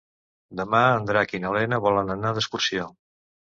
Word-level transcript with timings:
Demà 0.61 0.79
en 0.93 1.05
Drac 1.09 1.35
i 1.37 1.43
na 1.45 1.53
Lena 1.59 1.81
volen 1.89 2.11
anar 2.17 2.35
d'excursió. 2.41 2.91